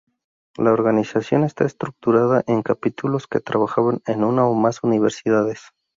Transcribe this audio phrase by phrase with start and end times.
[0.57, 5.61] La organización está estructurada en capítulos que trabajan en una o más universidades.